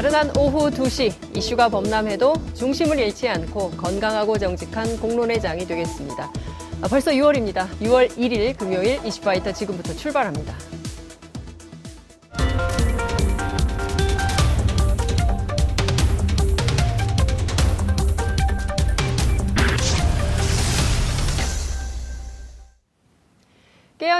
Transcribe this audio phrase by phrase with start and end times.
[0.00, 6.32] 나른한 오후 2시 이슈가 범람해도 중심을 잃지 않고 건강하고 정직한 공론의 장이 되겠습니다.
[6.80, 7.68] 아, 벌써 6월입니다.
[7.82, 10.79] 6월 1일 금요일 이슈파이터 지금부터 출발합니다.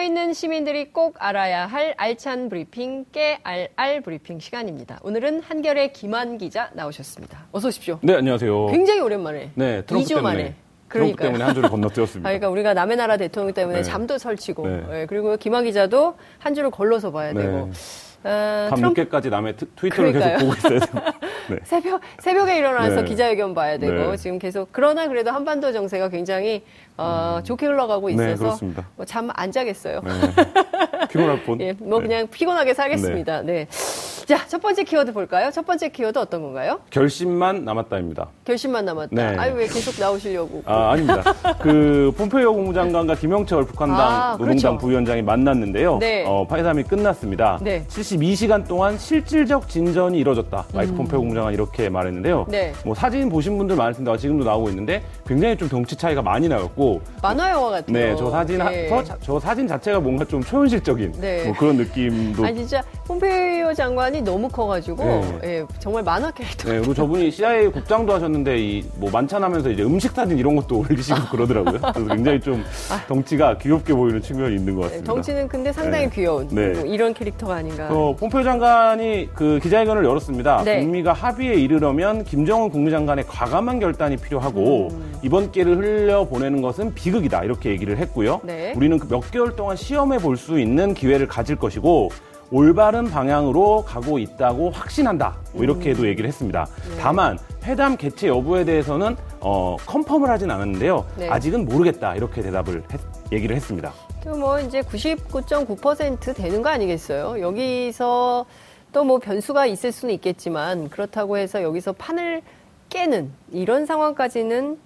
[0.00, 4.98] 깨어 있는 시민들이 꼭 알아야 할 알찬 브리핑, 깨알알 브리핑 시간입니다.
[5.02, 7.46] 오늘은 한결의 김한 기자 나오셨습니다.
[7.52, 7.98] 어서 오십시오.
[8.00, 8.68] 네, 안녕하세요.
[8.68, 9.50] 굉장히 오랜만에.
[9.54, 10.22] 네, 트럼프 2주 때문에.
[10.22, 10.42] 만에.
[10.44, 10.56] 트럼프
[10.88, 11.28] 그러니까요.
[11.28, 12.26] 때문에 한 주를 건너뛰었습니다.
[12.28, 13.82] 아, 그러니까 우리가 남의 나라 대통령 때문에 네.
[13.82, 14.84] 잠도 설치고, 네.
[14.90, 17.42] 예, 그리고 김한 기자도 한 주를 걸러서 봐야 네.
[17.42, 17.70] 되고,
[18.24, 20.38] 어, 밤 트럼프 늦게까지 남의 트, 트위터를 그러니까요.
[20.38, 21.12] 계속 보고 있어야 돼요.
[21.50, 21.58] 네.
[21.64, 23.04] 새벽 새벽에 일어나서 네.
[23.04, 24.16] 기자회견 봐야 되고 네.
[24.16, 26.62] 지금 계속 그러나 그래도 한반도 정세가 굉장히
[26.96, 28.86] 어, 좋게 흘러가고 네, 있어서 그렇습니다.
[29.06, 30.00] 잠안 자겠어요.
[30.04, 30.10] 네.
[31.10, 31.60] 피곤할 뻔.
[31.60, 32.06] 예, 뭐 네.
[32.06, 33.42] 그냥 피곤하게 살겠습니다.
[33.42, 33.66] 네.
[34.30, 35.50] 자, 첫 번째 키워드 볼까요?
[35.50, 36.78] 첫 번째 키워드 어떤 건가요?
[36.90, 38.28] 결심만 남았다입니다.
[38.44, 39.08] 결심만 남았다.
[39.10, 39.36] 네.
[39.36, 40.62] 아유, 왜 계속 나오시려고.
[40.66, 41.22] 아, 아닙니다.
[41.60, 44.78] 그 폼페이오 국무장관과 김영철 북한당 아, 노동당 그렇죠.
[44.78, 45.98] 부위원장이 만났는데요.
[45.98, 46.24] 네.
[46.28, 47.58] 어, 파회담이 끝났습니다.
[47.60, 47.84] 네.
[47.88, 50.64] 72시간 동안 실질적 진전이 이뤄졌다.
[50.74, 52.40] 마이크 폼페이오 국무장관 이렇게 말했는데요.
[52.48, 52.51] 음.
[52.51, 52.73] 네.
[52.84, 57.01] 뭐 사진 보신 분들 많을 텐데 지금도 나오고 있는데 굉장히 좀 덩치 차이가 많이 나였고
[57.23, 58.17] 만화 영화 같은 네, 거.
[58.17, 58.89] 저 사진, 네.
[58.90, 61.45] 하, 저, 저 사진 자체가 뭔가 좀 초현실적인 네.
[61.45, 62.45] 뭐 그런 느낌도.
[62.45, 65.39] 아니 진짜 폼페이오 장관이 너무 커가지고 네.
[65.45, 66.70] 예, 정말 만화 캐릭터.
[66.70, 71.18] 네, 그리고 저분이 CIA 국장도 하셨는데 이 뭐 만찬하면서 이제 음식 사진 이런 것도 올리시고
[71.30, 71.80] 그러더라고요.
[71.92, 72.62] 그래서 굉장히 좀
[73.08, 75.12] 덩치가 귀엽게 보이는 측면이 있는 것 네, 같습니다.
[75.12, 76.11] 덩치는 근데 상당히 네.
[76.14, 76.68] 귀여운 네.
[76.68, 77.89] 뭐 이런 캐릭터가 아닌가.
[77.90, 80.64] 어, 폼페이오 장관이 그 기자회견을 열었습니다.
[80.64, 80.80] 네.
[80.80, 85.13] 북미가 합의에 이르려면 김정은 국무장관의 과감한 결단이 필요하고 음.
[85.23, 88.41] 이번 기회를 흘려 보내는 것은 비극이다 이렇게 얘기를 했고요.
[88.42, 88.73] 네.
[88.77, 92.08] 우리는 그몇 개월 동안 시험해 볼 수 있는 기회를 가질 것이고
[92.51, 95.36] 올바른 방향으로 가고 있다고 확신한다.
[95.52, 96.67] 뭐 이렇게도 얘기를 했습니다.
[96.89, 96.96] 네.
[96.98, 101.05] 다만 회담 개최 여부에 대해서는 어, 컨펌을 하진 않았는데요.
[101.17, 101.29] 네.
[101.29, 103.01] 아직은 모르겠다 이렇게 대답을 했-
[103.33, 103.92] 얘기를 했습니다.
[104.24, 107.40] 또뭐 이제 99.9% 되는 거 아니겠어요?
[107.40, 108.46] 여기서
[108.92, 112.42] 또 뭐 변수가 있을 수는 있겠지만 그렇다고 해서 여기서 판을
[112.90, 114.78] 깨는 이런 상황까지는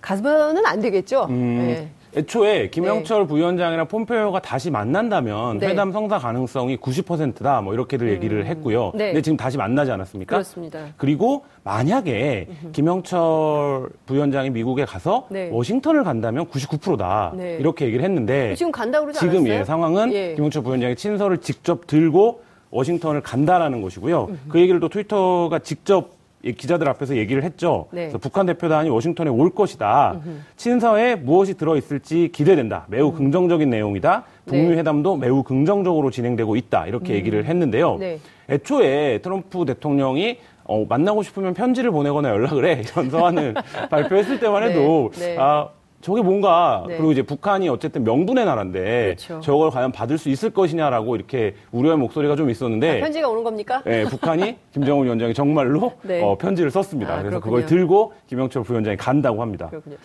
[0.00, 1.26] 가서는 안 되겠죠.
[1.30, 1.88] 음, 네.
[2.14, 5.68] 애초에 김영철 부위원장이랑 폼페이오가 다시 만난다면 네.
[5.68, 8.92] 회담 성사 가능성이 90%다 뭐 이렇게들 얘기를 했고요.
[8.94, 9.06] 네.
[9.06, 10.36] 근데 지금 다시 만나지 않았습니까?
[10.36, 10.88] 그렇습니다.
[10.98, 15.48] 그리고 만약에 김영철 부위원장이 미국에 가서 네.
[15.50, 17.56] 워싱턴을 간다면 99%다 네.
[17.58, 19.60] 이렇게 얘기를 했는데 지금 간다고 그러지 지금 않았어요?
[19.60, 20.34] 예, 상황은 예.
[20.34, 24.30] 김영철 부위원장이 친서를 직접 들고 워싱턴을 간다라는 것이고요.
[24.48, 26.10] 그 얘기를 또 트위터가 직접
[26.44, 27.86] 이 기자들 앞에서 얘기를 했죠.
[27.92, 28.02] 네.
[28.02, 30.20] 그래서 북한 대표단이 워싱턴에 올 것이다.
[30.56, 32.86] 친서에 무엇이 들어 있을지 기대된다.
[32.88, 33.14] 매우 음.
[33.14, 34.24] 긍정적인 내용이다.
[34.46, 36.86] 북미 회담도 매우 긍정적으로 진행되고 있다.
[36.86, 37.94] 이렇게 얘기를 했는데요.
[37.94, 38.00] 음.
[38.00, 38.18] 네.
[38.50, 43.54] 애초에 트럼프 대통령이 어, 만나고 싶으면 편지를 보내거나 연락을 해 이런 서한을
[43.90, 45.36] 발표했을 때만 해도 네, 네.
[45.38, 45.68] 아
[46.02, 46.96] 저게 뭔가 네.
[46.96, 49.40] 그리고 이제 북한이 어쨌든 명분의 나라인데 그렇죠.
[49.40, 53.82] 저걸 과연 받을 수 있을 것이냐라고 이렇게 우려의 목소리가 좀 있었는데 편지가 오는 겁니까?
[53.86, 56.20] 예, 북한이 김정은 위원장이 정말로 네.
[56.20, 57.14] 어, 편지를 썼습니다.
[57.14, 57.54] 아, 그래서 그렇군요.
[57.54, 59.68] 그걸 들고 김영철 부위원장이 간다고 합니다.
[59.68, 59.96] 그렇군요.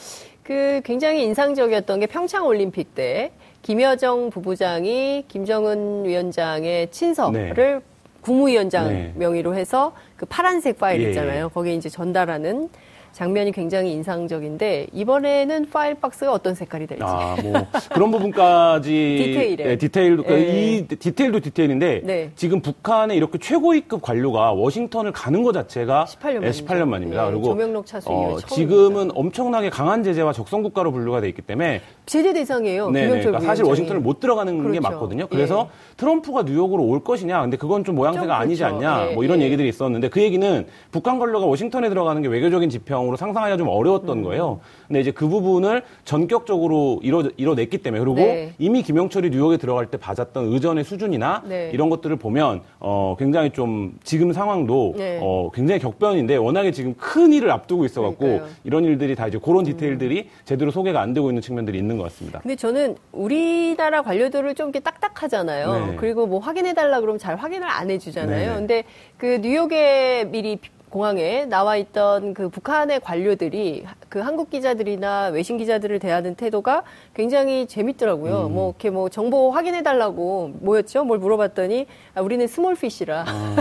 [0.44, 3.32] 그 굉장히 인상적이었던 게 평창 올림픽 때
[3.64, 7.82] 김여정 부부장이 김정은 위원장의 친서를
[8.22, 9.14] 국무위원장 네.
[9.16, 11.50] 명의로 해서 그 파란색 파일 예, 있잖아요.
[11.50, 12.70] 거기에 이제 전달하는
[13.12, 17.04] 장면이 굉장히 인상적인데 이번에는 파일 박스가 어떤 색깔이 될지.
[17.06, 17.54] 아, 뭐
[17.94, 18.90] 그런 부분까지
[19.26, 19.64] 디테일에.
[19.64, 20.38] 네, 디테일도 그 예.
[20.78, 22.32] 이 디테일도 디테일인데 네.
[22.36, 26.66] 지금 북한의 이렇게 최고위급 관료가 워싱턴을 가는 것 자체가 18년 예, 만이죠.
[26.66, 27.26] 18년 만입니다.
[27.28, 28.48] 예, 그리고 조명록 차수 처음입니다.
[28.48, 32.90] 지금은 엄청나게 강한 제재와 적성 국가로 분류가 돼 있기 때문에 제재 대상이에요.
[32.92, 33.20] 네, 네.
[33.20, 33.66] 그러니까 사실.
[33.66, 34.82] 워싱턴을 못 들어가는 게 그렇죠.
[34.82, 35.28] 맞거든요.
[35.28, 38.78] 그래서 트럼프가 뉴욕으로 올 것이냐, 근데 그건 좀 모양새가 좀 아니지 그렇죠.
[38.78, 39.46] 않냐, 예, 뭐 이런 예.
[39.46, 44.24] 얘기들이 있었는데 그 얘기는 북한 관료가 워싱턴에 들어가는 게 외교적인 지평 상황으로 상상하기가 좀 어려웠던
[44.24, 44.60] 거예요.
[44.88, 48.54] 근데 이제 그 부분을 전격적으로 이뤄, 이뤄냈기 때문에 그리고 네.
[48.58, 51.70] 이미 김영철이 뉴욕에 들어갈 때 받았던 의전의 수준이나 네.
[51.74, 55.20] 이런 것들을 보면 어, 굉장히 좀 지금 상황도 네.
[55.22, 58.50] 어, 굉장히 격변인데 워낙에 지금 큰 일을 앞두고 있어갖고 그러니까요.
[58.50, 58.56] 음.
[58.64, 62.40] 이런 일들이 다 이제 그런 디테일들이 제대로 소개가 안 되고 있는 측면들이 있는 것 같습니다.
[62.40, 65.88] 근데 저는 우리나라 관료들을 좀 이렇게 딱딱하잖아요.
[65.88, 65.96] 네.
[65.98, 68.50] 그리고 뭐 확인해달라 그러면 잘 확인을 안 해주잖아요.
[68.50, 68.56] 네.
[68.56, 68.84] 근데
[69.18, 70.58] 그 뉴욕에 미리
[70.90, 78.46] 공항에 나와 있던 그 북한의 관료들이 그 한국 기자들이나 외신 기자들을 대하는 태도가 굉장히 재밌더라고요.
[78.48, 78.54] 음.
[78.54, 81.04] 뭐 이렇게 뭐 정보 확인해 달라고 뭐였죠?
[81.04, 83.56] 뭘 물어봤더니 아, 우리는 스몰피시라 아.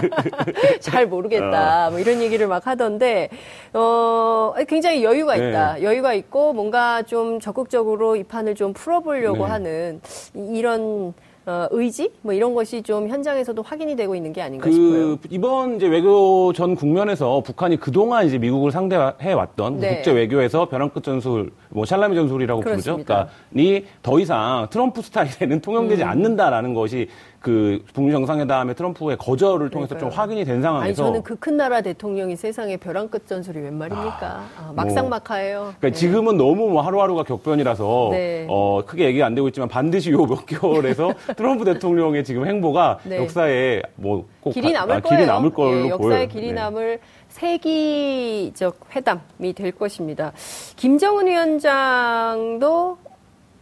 [0.80, 1.90] 잘 모르겠다.
[1.90, 3.28] 뭐 이런 얘기를 막 하던데
[3.74, 5.50] 어 굉장히 여유가 네.
[5.50, 5.82] 있다.
[5.82, 9.50] 여유가 있고 뭔가 좀 적극적으로 이 판을 좀 풀어보려고 네.
[9.50, 10.00] 하는
[10.34, 11.12] 이- 이런
[11.44, 15.16] 어, 의지 뭐 이런 것이 좀 현장에서도 확인이 되고 있는 게 아닌가 싶어요.
[15.16, 19.96] 그 이번 이제 외교 전 국면에서 북한이 그동안 이제 미국을 상대해 왔던 네.
[19.96, 22.82] 국제 외교에서 벼랑 끝 전술, 뭐 샬라미 전술이라고 부르죠.
[22.82, 23.28] 그렇습니다.
[23.54, 26.08] 그러니까 이 더 이상 트럼프 스타일에는 통용되지 음.
[26.08, 27.08] 않는다라는 것이
[27.42, 30.20] 그 북미 정상회담의 트럼프의 거절을 통해서 좀 그러니까요.
[30.22, 34.44] 확인이 된 아니 상황에서 저는 그 큰 나라 대통령이 세상에 벼랑 끝 전술이 웬 말입니까?
[34.56, 35.58] 아, 막상막하예요.
[35.78, 35.92] 그러니까 네.
[35.92, 38.46] 지금은 너무 뭐 하루하루가 격변이라서 네.
[38.48, 43.16] 어, 크게 얘기가 안 되고 있지만 반드시 요 몇 개월에서 트럼프 대통령의 지금 행보가 네.
[43.18, 45.16] 역사에 뭐꼭 길이 남을 아, 거예요.
[45.16, 46.28] 길이 남을 걸로 예, 역사의 보여요.
[46.28, 46.52] 길이 네.
[46.52, 50.32] 남을 세기적 회담이 될 것입니다.
[50.76, 52.98] 김정은 위원장도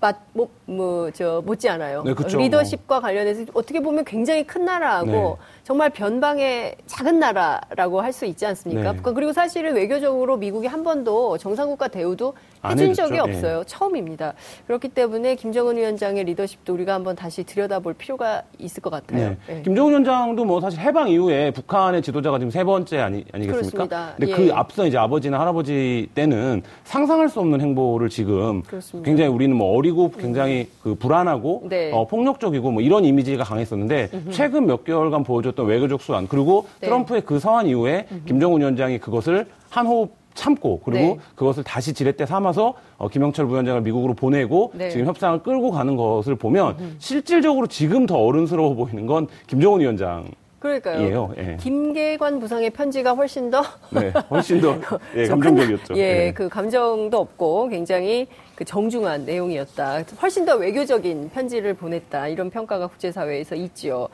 [0.00, 2.02] 맞, 뭐, 뭐, 저, 못지 않아요.
[2.02, 2.38] 네, 그쵸.
[2.38, 5.34] 리더십과 관련해서 어떻게 보면 굉장히 큰 나라하고 네.
[5.62, 8.90] 정말 변방의 작은 나라라고 할 수 있지 않습니까?
[8.90, 8.96] 네.
[8.96, 12.94] 북한 그리고 사실은 외교적으로 미국이 한 번도 정상국가 대우도 안 해준.
[12.94, 13.18] 적이 예.
[13.18, 13.64] 없어요.
[13.66, 14.34] 처음입니다.
[14.66, 19.30] 그렇기 때문에 김정은 위원장의 리더십도 우리가 한번 다시 들여다볼 필요가 있을 것 같아요.
[19.30, 19.36] 네.
[19.48, 19.62] 예.
[19.62, 23.86] 김정은 위원장도 뭐 사실 해방 이후에 북한의 지도자가 지금 세 번째 아니, 아니겠습니까?
[23.86, 24.14] 그렇습니다.
[24.16, 24.36] 근데 예.
[24.36, 29.06] 그 앞서 이제 아버지나 할아버지 때는 상상할 수 없는 행보를 지금 그렇습니다.
[29.06, 31.90] 굉장히 우리는 뭐 어리고 굉장히 그 불안하고 네.
[31.92, 36.86] 어, 폭력적이고 뭐 이런 이미지가 강했었는데 최근 몇 개월간 보여줬던 외교적 수완 그리고 네.
[36.86, 41.18] 트럼프의 그 서한 이후에 김정은 위원장이 그것을 한 호흡 참고 그리고 네.
[41.34, 44.88] 그것을 다시 지렛대 삼아서 어, 김영철 부위원장을 미국으로 보내고 네.
[44.90, 50.28] 지금 협상을 끌고 가는 것을 보면 실질적으로 지금 더 어른스러워 보이는 건 김정은 위원장.
[50.60, 51.32] 그러니까요.
[51.38, 51.56] 예.
[51.58, 54.76] 김계관 부상의 편지가 훨씬 더 네, 훨씬 더
[55.16, 55.94] 예, 좀 감정적이었죠.
[55.94, 56.32] 큰- 예, 예.
[56.34, 58.26] 그 감정도 없고 굉장히
[58.60, 60.04] 그 정중한 내용이었다.
[60.20, 62.28] 훨씬 더 외교적인 편지를 보냈다.
[62.28, 64.06] 이런 평가가 국제사회에서 있지요.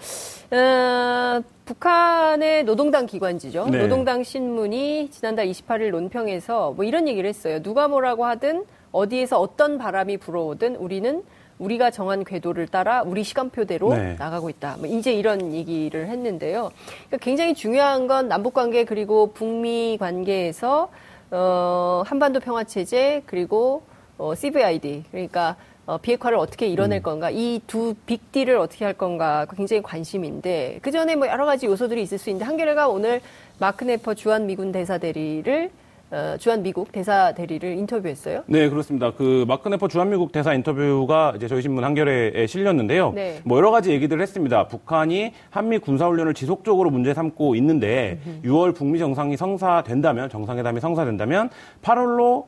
[0.52, 3.66] 어, 북한의 노동당 기관지죠.
[3.68, 3.82] 네.
[3.82, 7.60] 노동당 신문이 지난달 28일 논평에서 뭐 이런 얘기를 했어요.
[7.60, 11.24] 누가 뭐라고 하든 어디에서 어떤 바람이 불어오든 우리는
[11.58, 14.14] 우리가 정한 궤도를 따라 우리 시간표대로 네.
[14.16, 14.76] 나가고 있다.
[14.78, 16.70] 뭐 이제 이런 얘기를 했는데요.
[17.08, 20.88] 그러니까 굉장히 중요한 건 남북 관계 그리고 북미 관계에서
[21.32, 23.82] 어, 한반도 평화 체제 그리고
[24.18, 26.72] 어, CVID 그러니까 어, 비핵화를 어떻게 음.
[26.72, 31.66] 이뤄낼 건가 이 두 빅딜을 어떻게 할 건가 굉장히 관심인데 그 전에 뭐 여러 가지
[31.66, 33.20] 요소들이 있을 수 있는데 한겨레가 오늘
[33.58, 35.70] 마크 네퍼 주한 미군 대사 대리를
[36.12, 38.44] 어, 주한 미국 대사 대리를 인터뷰했어요.
[38.46, 39.10] 네, 그렇습니다.
[39.12, 43.12] 그 마크 네퍼 주한 미국 대사 인터뷰가 이제 저희 신문 한겨레에 실렸는데요.
[43.12, 43.40] 네.
[43.44, 44.68] 뭐 여러 가지 얘기들을 했습니다.
[44.68, 51.50] 북한이 한미 군사 훈련을 지속적으로 문제 삼고 있는데 6월 북미 정상이 성사된다면 정상회담이 성사된다면
[51.82, 52.46] 8월로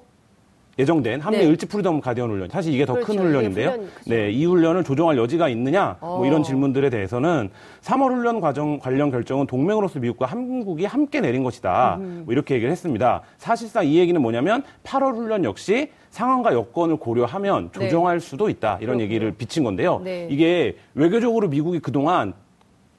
[0.78, 1.46] 예정된 한미 네.
[1.46, 2.48] 을지 프리덤 가디언 훈련.
[2.48, 3.22] 사실 이게 더큰 그렇죠.
[3.22, 3.70] 훈련인데요.
[3.72, 3.90] 크죠.
[4.06, 5.96] 네, 이 훈련을 조정할 여지가 있느냐?
[6.00, 6.26] 뭐 어.
[6.26, 7.50] 이런 질문들에 대해서는
[7.82, 11.96] 3월 훈련 과정 관련 결정은 동맹으로서 미국과 한국이 함께 내린 것이다.
[11.96, 12.22] 음.
[12.26, 13.22] 뭐 이렇게 얘기를 했습니다.
[13.38, 17.80] 사실상 이 얘기는 뭐냐면 8월 훈련 역시 상황과 여건을 고려하면 네.
[17.80, 18.78] 조정할 수도 있다.
[18.80, 19.02] 이런 그렇군요.
[19.02, 20.00] 얘기를 비친 건데요.
[20.04, 20.28] 네.
[20.30, 22.34] 이게 외교적으로 미국이 그동안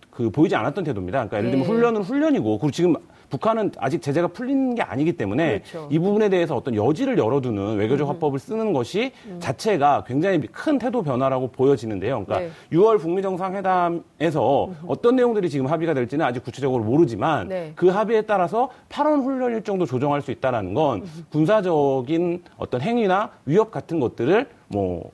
[0.10, 1.20] 그 보이지 않았던 태도입니다.
[1.20, 1.74] 그러니까 예를 들면 네.
[1.74, 2.96] 훈련은 훈련이고 그리고 지금
[3.30, 5.88] 북한은 아직 제재가 풀린 게 아니기 때문에 그렇죠.
[5.92, 8.10] 이 부분에 대해서 어떤 여지를 열어두는 외교적 음.
[8.10, 12.26] 화법을 쓰는 것이 자체가 굉장히 큰 태도 변화라고 보여지는데요.
[12.26, 12.78] 그러니까 네.
[12.78, 17.72] 6월 북미 정상회담에서 어떤 내용들이 지금 합의가 될지는 아직 구체적으로 모르지만 네.
[17.76, 24.00] 그 합의에 따라서 8월 훈련 일정도 조정할 수 있다라는 건 군사적인 어떤 행위나 위협 같은
[24.00, 25.12] 것들을 뭐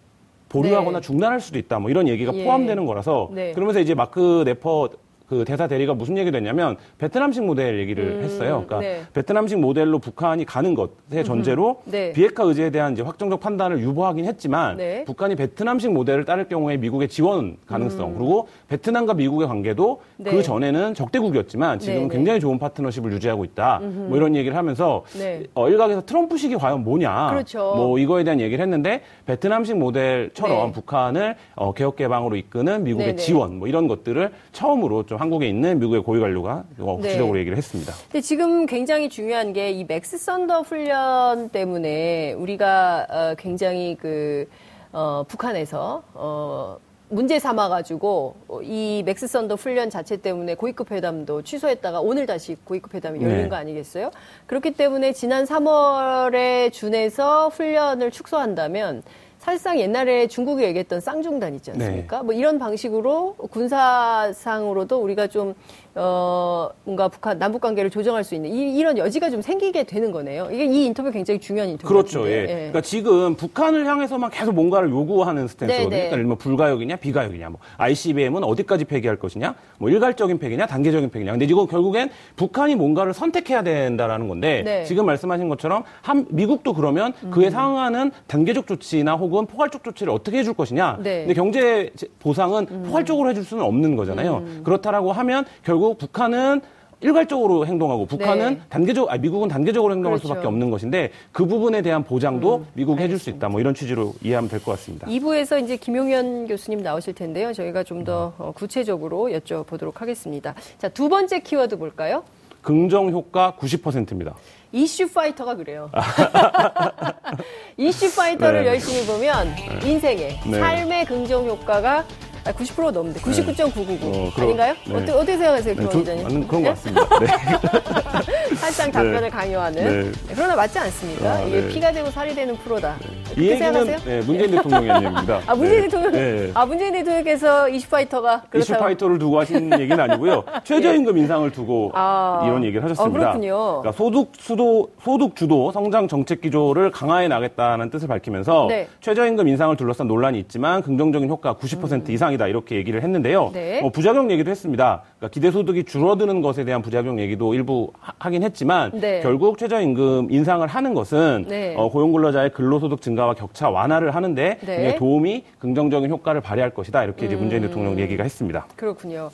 [0.50, 1.02] 보류하거나 네.
[1.02, 1.80] 중단할 수도 있다.
[1.80, 2.46] 뭐 이런 얘기가 예.
[2.46, 3.52] 포함되는 거라서 네.
[3.52, 4.90] 그러면서 이제 마크 네퍼
[5.27, 8.63] 그 대사 대리가 무슨 얘기를 했냐면 베트남식 모델 얘기를 음, 했어요.
[8.65, 9.01] 그러니까 네.
[9.13, 12.13] 베트남식 모델로 북한이 가는 것의 전제로 네.
[12.13, 15.03] 비핵화 의제에 대한 이제 확정적 판단을 유보하긴 했지만 네.
[15.05, 20.24] 북한이 베트남식 모델을 따를 경우에 미국의 지원 가능성 그리고 베트남과 미국의 관계도 음.
[20.24, 20.32] 네.
[20.32, 22.15] 그 전에는 적대국이었지만 지금 네, 은 네.
[22.15, 23.79] 굉장히 좋은 파트너십을 유지하고 있다.
[23.82, 25.44] 뭐 이런 얘기를 하면서 네.
[25.55, 27.29] 어, 일각에서 트럼프식이 과연 뭐냐.
[27.32, 27.74] 그렇죠.
[27.75, 30.72] 뭐 이거에 대한 얘기를 했는데 베트남식 모델처럼 네.
[30.72, 33.15] 북한을 어, 개혁 개방으로 이끄는 미국의.
[33.17, 37.08] 지원 뭐 이런 것들을 처음으로 좀좀 한국에 있는 미국의 고위 관료가 어, 네.
[37.08, 37.94] 구체적으로 얘기를 했습니다.
[38.12, 44.48] 근데 지금 굉장히 중요한 게 이 맥스 썬더 훈련 때문에 우리가 어, 굉장히 그
[44.92, 46.78] 어, 북한에서 어,
[47.10, 52.94] 문제 삼아가지고 어, 이 맥스 썬더 훈련 자체 때문에 고위급 회담도 취소했다가 오늘 다시 고위급
[52.94, 53.50] 회담이 열린 네.
[53.50, 54.12] 거 아니겠어요?
[54.48, 59.02] 그렇기 때문에 지난 3월에 준해서 훈련을 축소한다면
[59.46, 62.24] 사실상 옛날에 중국이 얘기했던 쌍중단 있지 않습니까?
[62.24, 65.54] 뭐 이런 방식으로 군사상으로도 우리가 좀,
[65.94, 70.50] 어, 뭔가 북한, 남북 관계를 조정할 수 있는 이, 런 여지가 좀 생기게 되는 거네요.
[70.52, 71.88] 이게 이 인터뷰 굉장히 중요한 인터뷰.
[71.88, 72.22] 그렇죠.
[72.22, 72.42] 같은데.
[72.42, 72.46] 예.
[72.46, 75.90] 그러니까 지금 북한을 향해서만 계속 뭔가를 요구하는 스탠스거든요.
[75.90, 76.10] 네, 네.
[76.10, 81.34] 그러니까 뭐 불가역이냐, 비가역이냐, 뭐 ICBM은 어디까지 폐기할 것이냐, 뭐 일괄적인 폐기냐, 단계적인 폐기냐.
[81.34, 84.80] 근데 이거 결국엔 북한이 뭔가를 선택해야 된다라는 건데 네.
[84.82, 84.86] 음.
[84.86, 90.54] 지금 말씀하신 것처럼 한 미국도 그러면 그에 상응하는 단계적 조치나 혹은 포괄적 조치를 어떻게 해줄
[90.54, 91.00] 것이냐.
[91.04, 91.22] 네.
[91.24, 91.27] 음.
[91.27, 94.44] 근데 경제 보상은 포괄적으로 해줄 수는 없는 거잖아요.
[94.63, 96.62] 그렇다라고 하면 결국 북한은
[97.01, 98.62] 일괄적으로 행동하고 북한은 네.
[98.70, 100.30] 단계적, 아, 미국은 단계적으로 행동할 그렇죠.
[100.30, 103.50] 수밖에 없는 것인데 그 부분에 대한 보장도 미국이 해줄 수 있다.
[103.50, 105.06] 뭐 이런 취지로 이해하면 될 것 같습니다.
[105.08, 107.51] 2부에서 이제 김용현 교수님 나오실 텐데요.
[107.54, 110.56] 저희가 좀 더 구체적으로 여쭤보도록 하겠습니다.
[110.77, 112.24] 자, 두 번째 키워드 볼까요?
[112.66, 114.34] 긍정 효과 90%입니다.
[114.72, 115.90] 이슈 파이터가 그래요.
[117.78, 118.70] 이슈 파이터를 네.
[118.70, 120.60] 열심히 보면 인생의 네.
[120.60, 122.04] 삶의 긍정 효과가
[122.44, 124.76] 90% 넘는데 99.999 어, 아닌가요?
[124.88, 124.96] 네.
[124.96, 126.24] 어떻게, 어떻게 생각하세요, 네, 기자님?
[126.24, 126.70] 맞는 그런 네?
[126.70, 128.02] 것 같습니다.
[128.22, 128.56] 네.
[128.56, 130.12] 사실상 답변을 강요하는.
[130.12, 130.12] 네.
[130.34, 131.32] 그러나 맞지 않습니까?
[131.34, 131.68] 아, 이게 네.
[131.70, 132.96] 피가 되고 살이 되는 프로다.
[133.02, 133.98] 이 그렇게 얘기는 생각하세요?
[134.06, 135.42] 네, 문재인 대통령의 얘기입니다.
[135.48, 135.88] 아 문재인 네.
[135.88, 136.52] 대통령, 네.
[136.54, 138.84] 아 문재인 대통령께서 이슈 파이터가 이슈 그렇다고.
[138.84, 140.44] 파이터를 두고 하신 얘기는 아니고요.
[140.64, 142.42] 최저임금 인상을 두고 아.
[142.46, 143.20] 이런 얘기를 하셨습니다.
[143.20, 143.82] 아, 그렇군요.
[143.82, 148.88] 그러니까 소득 수도 소득 주도 성장 정책 기조를 강화해 나겠다는 뜻을 밝히면서 네.
[149.02, 153.48] 최저임금 인상을 둘러싼 논란이 있지만 긍정적인 효과 90% 이상이다 이렇게 얘기를 했는데요.
[153.48, 153.54] 음.
[153.54, 153.82] 네.
[153.84, 155.02] 어, 부작용 얘기도 했습니다.
[155.18, 159.20] 그러니까 기대 소득이 줄어드는 것에 대한 부작용 얘기도 일부 하- 하긴 했지만 네.
[159.22, 161.74] 결국 최저임금 인상을 하는 것은 네.
[161.76, 164.96] 어, 고용 근로자의 근로소득 증가와 격차 완화를 하는데 네.
[164.96, 167.40] 도움이 긍정적인 효과를 발휘할 것이다 이렇게 음.
[167.40, 168.68] 문재인 대통령 얘기가 했습니다.
[168.76, 169.32] 그렇군요.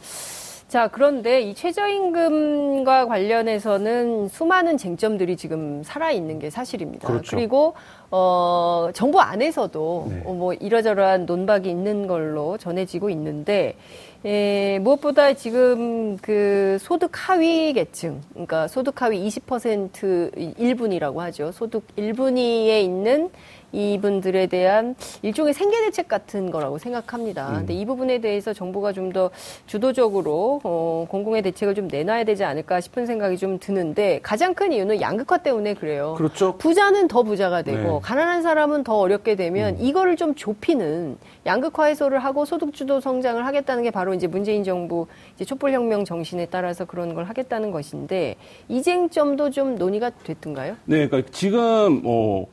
[0.72, 7.10] 자, 그런데 이 최저임금과 관련해서는 수많은 쟁점들이 지금 살아있는 게 사실입니다.
[7.10, 7.36] 그렇죠.
[7.36, 7.74] 리고
[8.10, 10.24] 어, 정부 안에서도 네.
[10.26, 13.76] 어, 뭐 이러저러한 논박이 있는 걸로 전해지고 있는데,
[14.24, 21.52] 에, 무엇보다 지금 그 소득 하위 계층, 그러니까 소득 하위 20% 1분이라고 하죠.
[21.52, 23.30] 소득 1분위에 있는
[23.72, 27.50] 이분들에 대한 일종의 생계 대책 같은 거라고 생각합니다.
[27.50, 27.56] 음.
[27.58, 29.30] 근데 이 부분에 대해서 정부가 좀 더
[29.66, 35.02] 주도적으로 어, 공공의 대책을 좀 내놔야 되지 않을까 싶은 생각이 좀 드는데 가장 큰 이유는
[35.02, 36.16] 양극화 때문에 그래요.
[36.18, 36.58] 그렇죠.
[36.58, 37.90] 부자는 더 부자가 되고 네.
[37.90, 38.00] 음.
[38.02, 43.84] 가난한 사람은 더 어렵게 되면 이거를 좀 좁히는 양극화 해소를 하고 소득 주도 성장을 하겠다는
[43.84, 48.36] 게 바로 이제 문재인 정부 이제 촛불 혁명 정신에 따라서 그런 걸 하겠다는 것인데
[48.68, 50.76] 이 쟁점도 좀 논의가 됐던가요?
[50.86, 52.48] 네, 그러니까 지금 뭐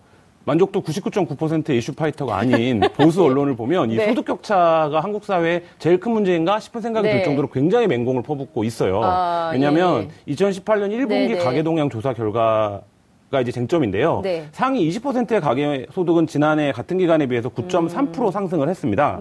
[0.49, 4.09] 만족도 99.9%의 이슈 파이터가 아닌 보수 언론을 보면 이 네.
[4.09, 7.17] 소득 격차가 한국 사회의 제일 큰 문제인가 싶은 생각이 네.
[7.17, 9.03] 들 정도로 굉장히 맹공을 퍼붓고 있어요.
[9.05, 10.35] 아, 왜냐하면 예.
[10.35, 11.39] 2018년 1분기 네, 네.
[11.39, 12.81] 가계 동향 조사 결과
[13.31, 14.23] 가 이제 쟁점인데요.
[14.25, 14.47] 네.
[14.53, 19.19] 상위 20%의 가계 소득은 지난해 같은 기간에 비해서 9.3% 상승을 했습니다.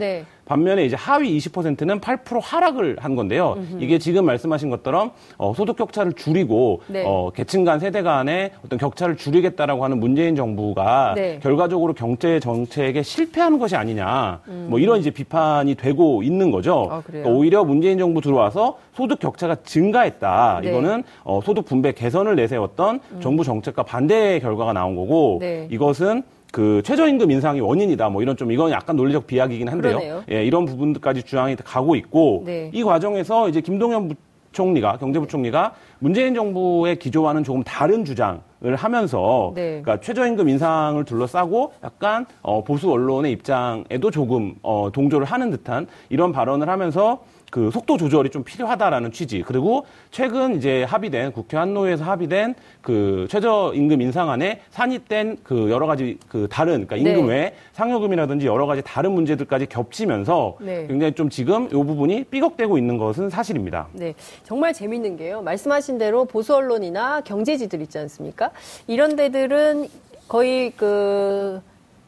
[0.48, 0.54] 음.
[0.54, 0.58] 네.
[0.58, 3.58] 반면에 이제 하위 20%는 8% 하락을 한 건데요.
[3.80, 7.04] 이게 지금 말씀하신 것처럼 어, 소득 격차를 줄이고 네.
[7.06, 11.39] 어, 계층 간 세대 간의 어떤 격차를 줄이겠다라고 하는 문재인 정부가 네.
[11.42, 14.42] 결과적으로 경제 정책에 실패하는 것이 아니냐.
[14.68, 16.86] 뭐 이런 이제 비판이 되고 있는 거죠.
[16.86, 16.92] 음.
[16.92, 17.01] 아?
[17.06, 20.62] 그러니까 오히려 문재인 정부 들어와서 소득 격차가 증가했다.
[20.63, 20.70] 네.
[20.70, 25.39] 이거는 어, 소득 분배 개선을 내세웠던 정부 정책과 반대의 결과가 나온 거고 음.
[25.39, 25.68] 네.
[25.70, 28.10] 이것은 그 최저임금 인상이 원인이다.
[28.10, 29.98] 뭐 이런 좀 이건 약간 논리적 비약이긴 한데요.
[29.98, 30.24] 그러네요.
[30.32, 32.72] 예, 이런 부분들까지 주장이 가고 있고 네.
[32.74, 34.10] 이 과정에서 이제 김동연
[34.51, 38.39] 부총리가 경제부총리가 문재인 정부의 기조와는 조금 다른 주장을
[38.75, 39.82] 하면서 네.
[39.82, 46.32] 그러니까 최저임금 인상을 둘러싸고 약간 어, 보수 언론의 입장에도 조금 어, 동조를 하는 듯한 이런
[46.32, 52.56] 발언을 하면서 그 속도 조절이 좀 필요하다라는 취지 그리고 최근 이제 합의된 국회 한노회에서 합의된
[52.82, 57.34] 그 최저임금 인상안에 산입된 그 여러 가지 그 다른 그러니까 임금 네.
[57.34, 60.88] 외에 상여금이라든지 여러 가지 다른 문제들까지 겹치면서 네.
[60.88, 63.88] 굉장히 좀 지금 이 부분이 삐걱대고 있는 것은 사실입니다.
[63.94, 64.13] 네,
[64.44, 65.42] 정말 재밌는 게요.
[65.42, 68.51] 말씀하신 대로 보수 언론이나 경제지들 있지 않습니까?
[68.88, 69.88] 이런 데들은
[70.27, 71.62] 거의 그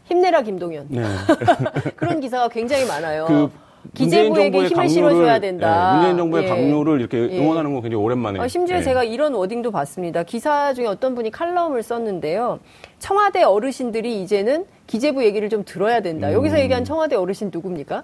[0.05, 1.03] 힘내라 김동연 네.
[1.95, 3.25] 그런 기사가 굉장히 많아요.
[3.25, 5.91] 그 기재부에게 힘을 강요를- 실어줘야 된다.
[5.91, 6.49] 예, 문재인 정부의 예.
[6.49, 7.39] 강요를 이렇게 예.
[7.39, 8.39] 응원하는 건 굉장히 오랜만에.
[8.39, 8.81] 어, 심지어 예.
[8.81, 10.23] 제가 이런 워딩도 봤습니다.
[10.23, 12.59] 기사 중에 어떤 분이 칼럼을 썼는데요.
[12.99, 16.29] 청와대 어르신들이 이제는 기재부 얘기를 좀 들어야 된다.
[16.29, 16.33] 음.
[16.33, 18.03] 여기서 얘기한 청와대 어르신 누굽니까?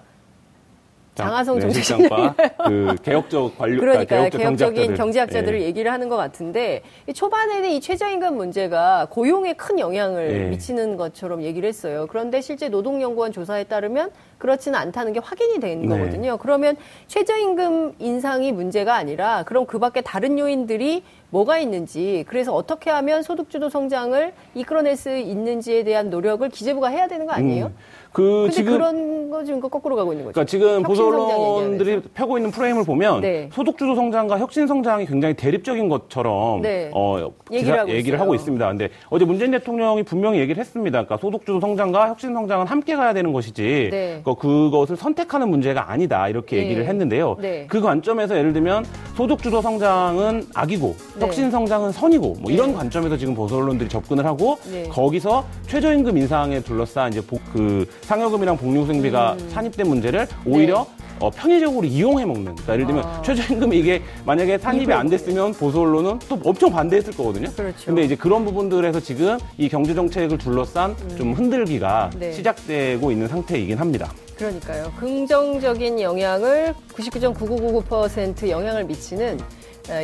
[1.16, 2.34] 장하성 네, 정치실 실장과
[2.66, 4.96] 그 개혁적 관료 그러니까 개혁적 개혁적인 경제학자들.
[4.96, 5.64] 경제학자들을 예.
[5.64, 10.48] 얘기를 하는 것 같은데 이 초반에는 이 최저임금 문제가 고용에 큰 영향을 예.
[10.50, 12.06] 미치는 것처럼 얘기를 했어요.
[12.08, 15.88] 그런데 실제 노동연구원 조사에 따르면 그렇지는 않다는 게 확인이 된 네.
[15.88, 16.36] 거거든요.
[16.36, 23.68] 그러면 최저임금 인상이 문제가 아니라 그럼 그밖에 다른 요인들이 뭐가 있는지 그래서 어떻게 하면 소득주도
[23.68, 27.66] 성장을 이끌어낼 수 있는지에 대한 노력을 기재부가 해야 되는 거 아니에요?
[27.66, 27.74] 음.
[28.12, 30.32] 그 지금 그런 거 지금 거꾸로 가고 있는 거죠.
[30.32, 32.08] 그러니까 지금 보수 혁신 성장 언론들이 얘기하면서.
[32.14, 33.50] 펴고 있는 프레임을 보면 네.
[33.52, 36.90] 소득주도 성장과 혁신 성장이 굉장히 대립적인 것처럼 네.
[36.94, 38.18] 어, 얘기를 하고 얘기를.
[38.20, 38.66] 하고 있습니다.
[38.68, 40.92] 근데 어제 문재인 대통령이 분명히 얘기를 했습니다.
[41.04, 44.22] 그러니까 소득주도 성장과 혁신 성장은 함께 가야 되는 것이지 네.
[44.24, 46.62] 그- 그것을 선택하는 문제가 아니다 이렇게 네.
[46.62, 47.36] 얘기를 했는데요.
[47.38, 47.66] 네.
[47.68, 51.15] 그 관점에서 예를 들면 소득주도 성장은 악이고 네.
[51.18, 52.76] 혁신 성장은 선이고 뭐 이런 네.
[52.76, 54.88] 관점에서 지금 보수 언론들이 접근을 하고 네.
[54.88, 59.50] 거기서 최저임금 인상에 둘러싼 이제 복- 그 상여금이랑 복리후생비가 음.
[59.50, 61.06] 산입된 문제를 오히려 네.
[61.18, 62.44] 어, 편의적으로 이용해 먹는.
[62.56, 63.22] 그러니까 예를 들면 아.
[63.22, 67.50] 최저임금이 이게 만약에 산입이 안 됐으면 보수 언론은 또 엄청 반대했을 거거든요.
[67.56, 67.86] 그렇죠.
[67.86, 72.32] 근데 이제 그런 부분들에서 지금 이 경제 정책을 둘러싼 좀 흔들기가 네.
[72.32, 74.12] 시작되고 있는 상태이긴 합니다.
[74.36, 74.92] 그러니까요.
[75.00, 79.44] 긍정적인 영향을 99.9999% 영향을 미치는 어,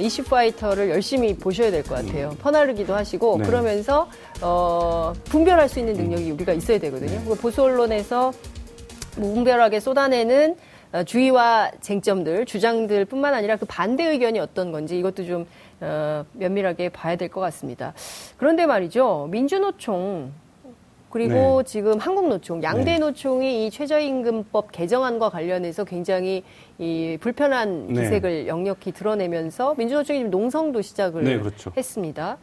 [0.01, 2.31] 이슈 파이터를 열심히 보셔야 될 것 같아요.
[2.41, 3.45] 퍼나르기도 하시고 네.
[3.45, 4.09] 그러면서
[4.41, 7.21] 어, 분별할 수 있는 능력이 우리가 있어야 되거든요.
[7.27, 8.33] 그 보수 언론에서
[9.17, 10.57] 무분별하게 쏟아내는
[10.93, 15.47] 어, 주의와 쟁점들, 주장들뿐만 아니라 그 반대 의견이 어떤 건지 이것도 좀
[15.81, 17.93] 어, 면밀하게 봐야 될 것 같습니다.
[18.37, 20.33] 그런데 말이죠, 민주노총
[21.13, 22.99] 그리고 지금 한국노총, 양대 네.
[22.99, 26.43] 노총이 이 최저임금법 개정안과 관련해서 굉장히
[26.79, 28.01] 이 불편한 네.
[28.01, 31.71] 기색을 역력히 드러내면서 민주노총이 지금 농성도 시작을 네, 그렇죠.
[31.77, 32.39] 했습니다.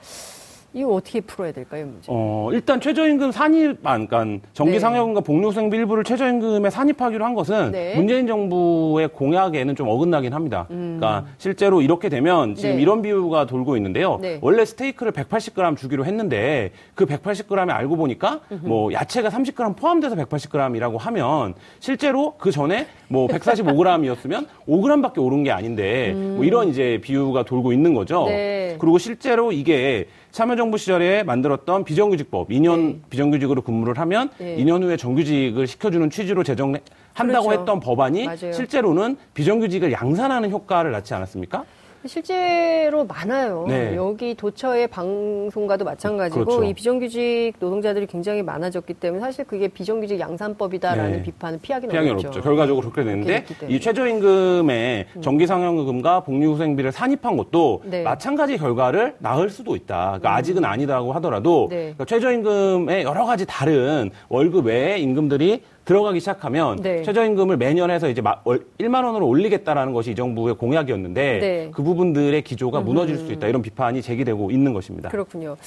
[0.73, 2.05] 이거 어떻게 풀어야 될까요, 이 문제?
[2.07, 4.79] 어, 일단 최저임금 산입, 아, 그러니까 정기 네.
[4.79, 7.95] 상여금과 복리후생비 일부를 최저임금에 산입하기로 한 것은 네.
[7.95, 10.65] 문재인 정부의 공약에는 좀 어긋나긴 합니다.
[10.67, 12.75] 그러니까 실제로 이렇게 되면 지금 음.
[12.75, 12.81] 네.
[12.81, 14.19] 이런 비유가 돌고 있는데요.
[14.21, 14.37] 네.
[14.41, 21.55] 원래 스테이크를 180g 주기로 했는데 그 180g에 알고 보니까 뭐 야채가 30g 포함돼서 180g이라고 하면
[21.79, 27.95] 실제로 그 전에 뭐 145g이었으면 5g밖에 오른 게 아닌데 뭐 이런 이제 비유가 돌고 있는
[27.95, 28.25] 거죠.
[28.25, 28.29] 음.
[28.29, 28.75] 네.
[28.79, 32.99] 그리고 실제로 이게 참여정부 시절에 만들었던 비정규직법, 2년 네.
[33.09, 34.57] 비정규직으로 근무를 하면 네.
[34.57, 36.83] 2년 후에 정규직을 시켜주는 취지로 제정한다고
[37.15, 37.51] 그렇죠.
[37.51, 38.53] 했던 법안이 맞아요.
[38.53, 41.63] 실제로는 비정규직을 양산하는 효과를 낳지 않았습니까?
[42.05, 43.65] 실제로 많아요.
[43.67, 43.95] 네.
[43.95, 46.63] 여기 도처의 방송과도 마찬가지고 그렇죠.
[46.63, 51.23] 이 비정규직 노동자들이 굉장히 많아졌기 때문에 사실 그게 비정규직 양산법이다라는 네.
[51.23, 52.27] 비판은 피하기는 피하기 어렵죠.
[52.29, 52.41] 어렵죠.
[52.41, 53.09] 결과적으로 그렇게.
[53.09, 53.25] 음.
[53.67, 58.03] 이 최저임금에 정기상여금과 복리후생비를 산입한 것도 네.
[58.03, 60.05] 마찬가지 결과를 낳을 수도 있다.
[60.19, 61.77] 그러니까 아직은 아니다고 하더라도 네.
[61.77, 67.01] 그러니까 최저임금에 여러 가지 다른 월급 외의 임금들이 들어가기 시작하면 네.
[67.01, 71.69] 최저임금을 매년 해서 이제 마- 월- 1만 원으로 올리겠다라는 것이 이 정부의 공약이었는데 네.
[71.73, 75.09] 그 부분들의 기조가 무너질 수 있다 이런 비판이 제기되고 있는 것입니다.
[75.09, 75.57] 그렇군요.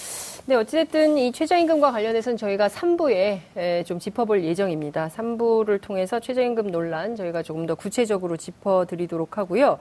[0.47, 5.09] 네, 어찌됐든 이 최저임금과 관련해서는 저희가 3부에 좀 짚어볼 예정입니다.
[5.09, 9.79] 3부를 통해서 최저임금 논란 저희가 조금 더 구체적으로 짚어드리도록 하고요.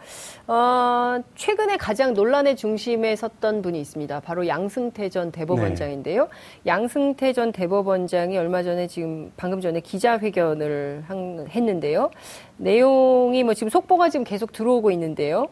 [0.48, 4.20] 어, 최근에 가장 논란의 중심에 섰던 분이 있습니다.
[4.22, 6.30] 바로 양승태 전 대법원장인데요.
[6.66, 12.10] 양승태 전 대법원장이 얼마 전에 지금 방금 전에 기자회견 을 한- 했는데요.
[12.58, 15.48] 내용이 뭐 지금 속보가 지금 계속 들어오고 있는데요.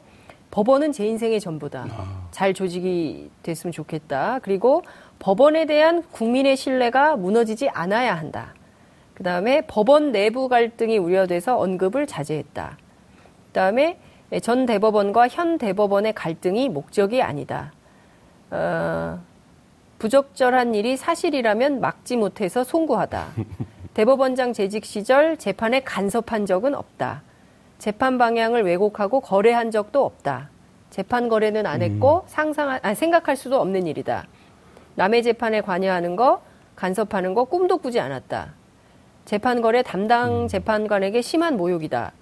[0.52, 1.86] 법원은 제 인생의 전부다.
[2.32, 4.40] 잘 조직이 됐으면 좋겠다.
[4.42, 4.84] 그리고
[5.20, 8.54] 법원에 대한 국민의 신뢰가 무너지지 않아야 한다.
[9.14, 12.78] 그 다음에 법원 내부 갈등이 우려돼서 언급을 자제했다.
[13.48, 14.00] 그 다음에
[14.42, 17.74] 전 대법원과 현 대법원의 갈등이 목적이 아니다.
[18.52, 19.20] 어,
[20.00, 23.28] 부적절한 일이 사실이라면 막지 못해서 송구하다.
[24.00, 27.22] 대법원장 재직 시절 재판에 간섭한 적은 없다.
[27.80, 30.50] 재판 방향을 왜곡하고 거래한 적도 없다.
[30.90, 34.26] 재판 거래는 안 했고 상상 아, 생각할 수도 없는 일이다.
[34.96, 36.42] 남의 재판에 관여하는 거,
[36.78, 38.54] 간섭하는 거 꿈도 꾸지 않았다.
[39.26, 42.14] 재판 거래 담당 재판관에게 심한 모욕이다.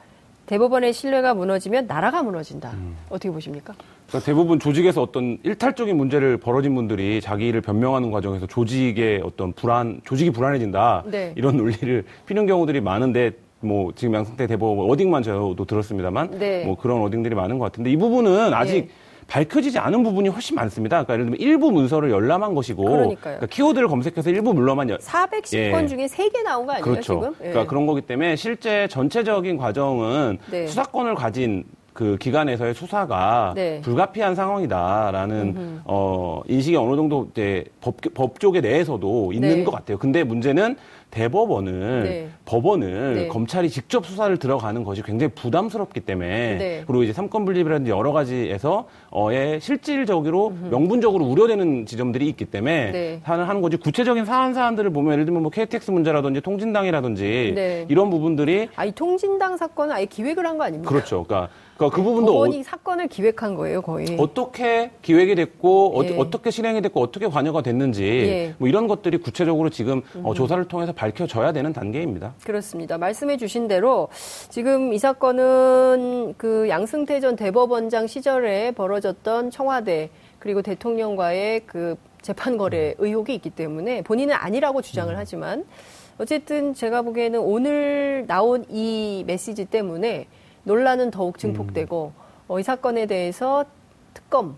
[0.48, 2.74] 대법원의 신뢰가 무너지면 나라가 무너진다.
[3.10, 3.74] 어떻게 보십니까?
[4.08, 10.32] 그러니까 대부분 조직에서 어떤 일탈적인 문제를 벌어진 분들이 자기를 변명하는 과정에서 조직의 어떤 불안, 조직이
[10.32, 11.04] 불안해진다.
[11.08, 11.34] 네.
[11.36, 16.64] 이런 논리를 피는 경우들이 많은데 뭐 지금 양승태 대법원 어딩만 저도 들었습니다만 네.
[16.64, 18.90] 뭐 그런 어딩들이 많은 것 같은데 이 부분은 아직 네.
[19.28, 21.04] 밝혀지지 않은 부분이 훨씬 많습니다.
[21.04, 22.84] 그러니까 예를 들면 일부 문서를 열람한 것이고.
[22.86, 25.88] 그러니까 키워드를 검색해서 일부 물러만 열, 410건 예.
[25.88, 27.02] 중에 3개 나온 거 아니에요, 그렇죠.
[27.02, 27.36] 지금?
[27.42, 27.50] 예.
[27.50, 30.68] 그러니까 그런 거기 때문에 실제 전체적인 과정은 네.
[30.68, 31.66] 수사권을 가진
[31.98, 33.82] 그 기관에서의 수사가 네.
[33.82, 39.64] 불가피한 상황이다라는 어 인식이 어느 정도 이제 법 법조계 내에서도 있는 네.
[39.64, 39.98] 것 같아요.
[39.98, 40.76] 근데 문제는
[41.10, 42.30] 대법원을 네.
[42.46, 43.28] 법원을 네.
[43.30, 46.84] 검찰이 직접 수사를 들어가는 것이 굉장히 부담스럽기 때문에 네.
[46.86, 53.20] 그리고 이제 삼권 분립이라든지 여러 가지에서 어의 실질적으로 명분적으로 우려되는 지점들이 있기 때문에 네.
[53.24, 57.86] 하는 하는 거지 구체적인 사안 사안들을 보면 예를 들면 뭐 KTX 문제라든지 통진당이라든지 네.
[57.90, 60.90] 이런 부분들이 아이 통진당 사건은 아예 기획을 한 거 아닙니까?
[60.92, 61.24] 그렇죠.
[61.24, 64.18] 그러니까 그러니까 그 부분도 어, 법원이 사건을 기획한 거예요, 거의.
[64.20, 66.18] 어떻게 기획이 됐고 예.
[66.18, 68.56] 어, 떻게 실행이 됐고 어떻게 관여가 됐는지 예.
[68.58, 72.34] 뭐 이런 것들이 구체적으로 지금 어, 조사를 통해서 밝혀져야 되는 단계입니다.
[72.44, 72.98] 그렇습니다.
[72.98, 74.08] 말씀해 주신 대로
[74.50, 80.10] 지금 이 사건은 그 양승태 전 대법원장 시절에 벌어졌던 청와대
[80.40, 85.18] 그리고 대통령과의 그 재판 거래 의혹이 있기 때문에 본인은 아니라고 주장을 음.
[85.18, 85.64] 하지만
[86.18, 90.26] 어쨌든 제가 보기에는 오늘 나온 이 메시지 때문에
[90.68, 92.22] 논란은 더욱 증폭되고 음.
[92.50, 93.66] 어, 이 사건에 대해서
[94.14, 94.58] 특검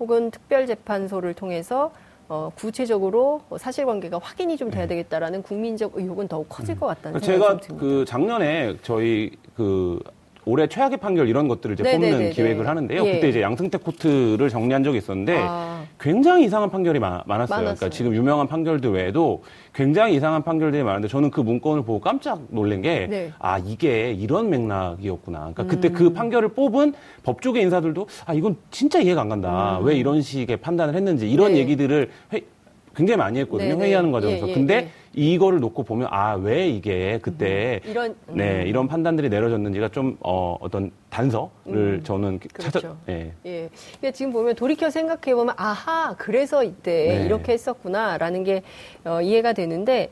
[0.00, 1.92] 혹은 특별재판소를 통해서
[2.28, 7.26] 어, 구체적으로 어, 사실관계가 확인이 좀 돼야 되겠다라는 국민적 의혹은 더욱 커질 것 같다는 생각이
[7.30, 7.36] 네.
[7.36, 7.38] 음.
[7.38, 7.86] 제가 좀 듭니다.
[7.86, 10.00] 그 작년에 저희 그
[10.44, 12.12] 올해 최악의 판결 이런 것들을 이제 네네네네.
[12.12, 13.06] 뽑는 기획을 하는데요.
[13.06, 13.12] 예.
[13.12, 15.84] 그때 이제 양승태 코트를 정리한 적이 있었는데 아.
[16.00, 17.58] 굉장히 이상한 판결이 많, 았어요.
[17.60, 19.42] 그러니까 지금 유명한 판결들 외에도
[19.74, 23.32] 굉장히 이상한 판결들이 많은데 저는 그 문건을 보고 깜짝 놀란 게 네.
[23.38, 25.38] 아, 이게 이런 맥락이었구나.
[25.38, 25.92] 그러니까 그때 음.
[25.94, 29.78] 그 판결을 뽑은 법조계 인사들도 아, 이건 진짜 이해가 안 간다.
[29.82, 31.52] 왜 이런 식의 판단을 했는지 이런 음.
[31.54, 31.58] 네.
[31.60, 32.42] 얘기들을 회-
[32.96, 33.70] 굉장히 많이 했거든요.
[33.74, 33.84] 네네.
[33.84, 34.46] 회의하는 과정에서.
[34.46, 34.88] 예, 예, 근데 예.
[35.12, 40.92] 이거를 놓고 보면 아, 왜 이게 그때 이런 네, 이런 판단들이 내려졌는지가 좀 어, 어떤
[41.10, 42.96] 단서를 저는 찾아 그렇죠.
[43.08, 43.32] 예.
[43.44, 43.68] 예.
[43.94, 47.24] 근데 지금 보면 돌이켜 생각해 보면 아하 그래서 이때 네.
[47.24, 48.62] 이렇게 했었구나라는 게
[49.04, 50.10] 어, 이해가 되는데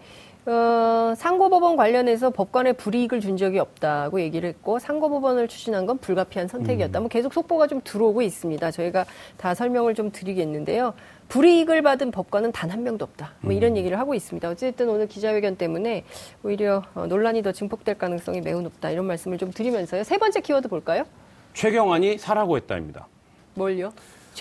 [0.48, 7.00] 어, 상고법원 관련해서 법관에 불이익을 준 적이 없다고 얘기를 했고 상고법원을 추진한 건 불가피한 선택이었다.
[7.00, 8.70] 뭐 계속 속보가 좀 들어오고 있습니다.
[8.70, 9.04] 저희가
[9.36, 10.94] 다 설명을 좀 드리겠는데요.
[11.28, 13.32] 불이익을 받은 법관은 단 한 명도 없다.
[13.40, 14.48] 뭐 이런 얘기를 하고 있습니다.
[14.48, 16.04] 어쨌든 오늘 기자회견 때문에
[16.42, 18.88] 오히려 어, 논란이 더 증폭될 가능성이 매우 높다.
[18.90, 20.02] 이런 말씀을 좀 드리면서요.
[20.04, 21.04] 세 번째 키워드 볼까요?
[21.52, 23.06] 최경환이 사라고 했다입니다.
[23.54, 23.92] 뭘요?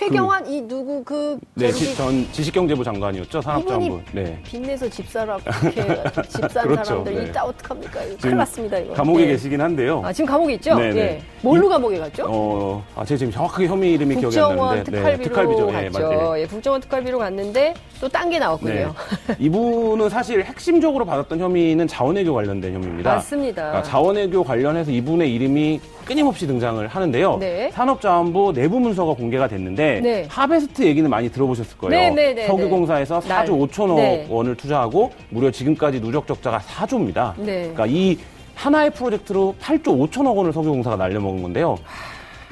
[0.01, 3.41] 최경환 이 누구 그 네, 지- 전 지식경제부 장관이었죠.
[3.41, 3.99] 산업자원부.
[4.11, 4.39] 네.
[4.43, 5.41] 빚내서 집 사라고
[5.75, 6.83] 이렇게 집산 그렇죠.
[6.83, 7.23] 사람들 네.
[7.23, 7.99] 이따 어떡합니까?
[8.21, 8.93] 큰일 났습니다 이거.
[8.93, 9.31] 감옥에 네.
[9.31, 10.03] 계시긴 한데요.
[10.05, 10.75] 아 지금 감옥에 있죠?
[10.75, 10.99] 네, 네.
[10.99, 11.21] 예.
[11.41, 12.27] 뭘로 감옥에 갔죠?
[12.29, 14.91] 어, 아, 제가 지금 정확하게 혐의 이름이 기억이 안 나는데.
[14.91, 15.69] 특활비로 특활비죠.
[15.69, 15.99] 예, 갔죠.
[16.07, 16.39] 맞아요.
[16.41, 18.73] 예, 국정원 특활비로 갔는데 또 딴 게 나왔군요.
[18.73, 18.87] 네.
[19.39, 23.15] 이분은 사실 핵심적으로 받았던 혐의는 자원외교 관련된 혐의입니다.
[23.15, 23.61] 맞습니다.
[23.63, 27.37] 그러니까 자원외교 관련해서 이분의 이름이 끊임없이 등장을 하는데요.
[27.39, 27.71] 네.
[27.73, 30.25] 산업자원부 내부 문서가 공개가 됐는데 네.
[30.29, 31.89] 하베스트 얘기는 많이 들어보셨을 거예요.
[31.89, 33.45] 네, 네, 네, 석유공사에서 날.
[33.45, 34.27] 4조 5천억 네.
[34.29, 37.33] 원을 투자하고 무려 지금까지 누적 적자가 4조입니다.
[37.37, 37.71] 네.
[37.73, 38.17] 그러니까 이
[38.55, 41.77] 하나의 프로젝트로 8조 5천억 원을 석유공사가 날려먹은 건데요.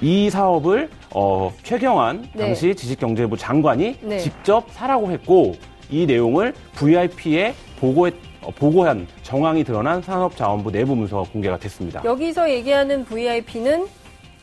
[0.01, 2.45] 이 사업을 어, 최경환 네.
[2.47, 4.17] 당시 지식경제부 장관이 네.
[4.19, 5.55] 직접 사라고 했고
[5.89, 12.01] 이 내용을 VIP에 보고했, 어, 보고한 정황이 드러난 산업자원부 내부 문서가 공개가 됐습니다.
[12.03, 13.85] 여기서 얘기하는 VIP는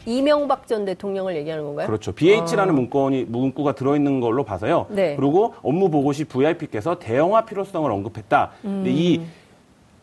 [0.07, 1.87] 이명박 전 대통령을 얘기하는 건가요?
[1.87, 2.12] 그렇죠.
[2.12, 4.87] BH라는 문건이 문구가 들어있는 걸로 봐서요.
[4.91, 4.95] 아.
[4.95, 5.17] 네.
[5.17, 8.51] 그리고 업무 보고 시 VIP께서 대형화 필요성을 언급했다.
[8.62, 9.21] 근데 이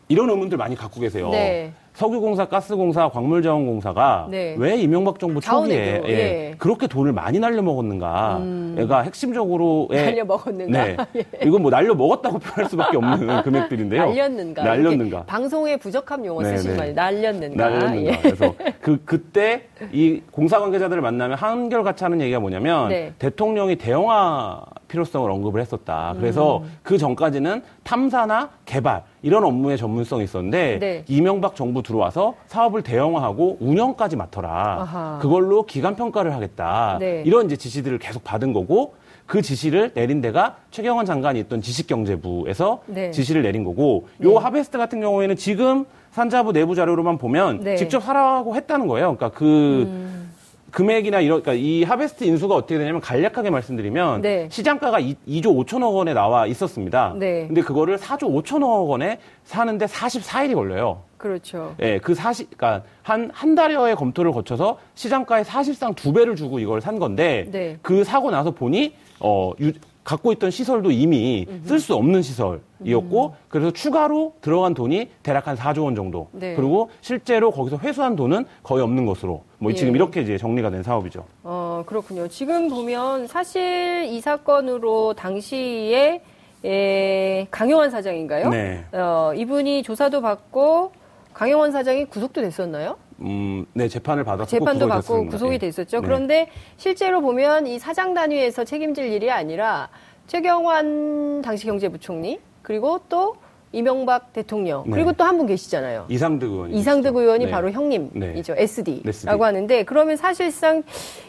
[0.08, 1.26] 이런 의문들 많이 갖고 계세요.
[1.26, 1.32] 음.
[1.32, 1.72] 네.
[1.94, 4.54] 석유공사, 가스공사, 광물자원공사가 네.
[4.58, 6.50] 왜 이명박 정부 초기에 예, 예.
[6.52, 6.54] 음.
[6.58, 8.40] 그렇게 돈을 많이 날려 먹었는가?
[8.78, 10.84] 얘가 핵심적으로 예, 날려 먹었는가?
[10.86, 10.96] 네.
[11.44, 14.06] 이건 뭐 날려 먹었다고 표현할 수밖에 없는 금액들인데요.
[14.06, 14.62] 날렸는가?
[14.62, 15.22] 날렸는가?
[15.24, 16.78] 방송에 부적합 용어 네, 쓰시는 네.
[16.78, 16.94] 말이에요.
[16.94, 17.68] 날렸는가?
[17.68, 18.12] 날렸는가.
[18.12, 18.18] 예.
[18.22, 23.12] 그래서 그 그때 이 공사 관계자들을 만나면 한결같이 하는 얘기가 뭐냐면 네.
[23.18, 26.14] 대통령이 대형화 필요성을 언급을 했었다.
[26.18, 26.72] 그래서 음.
[26.82, 31.04] 그 전까지는 탐사나 개발 이런 업무에 전문성이 있었는데 네.
[31.08, 34.82] 이명박 정부 들어와서 사업을 대형화하고 운영까지 맡아라.
[34.82, 35.18] 아하.
[35.20, 36.96] 그걸로 기간 평가를 하겠다.
[37.00, 37.22] 네.
[37.26, 38.94] 이런 이제 지시들을 계속 받은 거고
[39.26, 43.10] 그 지시를 내린 데가 최경환 장관이 있던 지식경제부에서 네.
[43.12, 44.36] 지시를 내린 거고 요 네.
[44.36, 47.76] 하베스트 같은 경우에는 지금 산자부 내부 자료로만 보면 네.
[47.76, 49.14] 직접 하라고 했다는 거예요.
[49.14, 50.32] 그러니까 그 음.
[50.70, 54.48] 금액이나 이런 그러니까 이 하베스트 인수가 어떻게 되냐면 간략하게 말씀드리면 네.
[54.50, 57.14] 시장가가 2, 2조 5천억 원에 나와 있었습니다.
[57.18, 57.46] 네.
[57.46, 61.02] 근데 그거를 4조 5천억 원에 사는데 44일이 걸려요.
[61.16, 61.74] 그렇죠.
[61.82, 66.80] 예, 그 사실, 그니까, 한, 한 달여의 검토를 거쳐서 시장가의 사실상 두 배를 주고 이걸
[66.80, 67.76] 산 건데, 네.
[67.82, 69.72] 그 사고 나서 보니, 어, 유-
[70.10, 75.84] 갖고 있던 시설도 이미 쓸 수 없는 시설이었고, 그래서 추가로 들어간 돈이 대략 한 4조
[75.84, 76.28] 원 정도.
[76.32, 76.56] 네.
[76.56, 79.76] 그리고 실제로 거기서 회수한 돈은 거의 없는 것으로, 뭐 예.
[79.76, 81.24] 지금 이렇게 이제 정리가 된 사업이죠.
[81.44, 82.26] 어, 그렇군요.
[82.26, 86.22] 지금 보면 사실 이 사건으로 당시에
[86.64, 88.48] 에, 강용환 사장인가요?
[88.50, 88.84] 네.
[88.92, 90.90] 어, 이분이 조사도 받고
[91.32, 92.96] 강용환 사장이 구속도 됐었나요?
[93.22, 94.46] 음, 네, 재판을 받았고.
[94.48, 95.30] 재판도 받고 됐습니다.
[95.32, 95.58] 구속이 예.
[95.58, 96.00] 됐었죠.
[96.00, 96.06] 네.
[96.06, 99.88] 그런데 실제로 보면 이 사장 단위에서 책임질 일이 아니라
[100.26, 103.36] 최경환 당시 경제부총리 그리고 또
[103.72, 104.90] 이명박 대통령 네.
[104.92, 106.06] 그리고 또 한 분 계시잖아요.
[106.08, 106.72] 이상득 의원.
[106.72, 107.50] 이상득 의원이 네.
[107.50, 108.54] 바로 형님이죠.
[108.54, 108.62] 네.
[108.62, 109.42] SD라고 SD.
[109.44, 110.82] 하는데 그러면 사실상